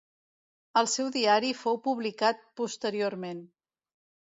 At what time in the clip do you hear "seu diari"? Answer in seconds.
0.93-1.51